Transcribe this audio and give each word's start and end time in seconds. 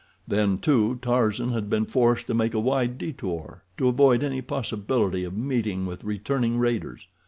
Then, 0.27 0.57
too, 0.57 0.97
Tarzan 0.99 1.51
had 1.51 1.69
been 1.69 1.85
forced 1.85 2.25
to 2.25 2.33
make 2.33 2.55
a 2.55 2.59
wide 2.59 2.97
detour 2.97 3.61
to 3.77 3.87
avoid 3.87 4.23
any 4.23 4.41
possibility 4.41 5.23
of 5.23 5.37
meeting 5.37 5.85
with 5.85 6.03
returning 6.03 6.57
raiders. 6.57 7.05